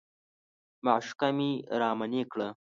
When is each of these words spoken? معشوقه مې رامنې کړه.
معشوقه 0.85 1.29
مې 1.37 1.51
رامنې 1.81 2.23
کړه. 2.31 2.47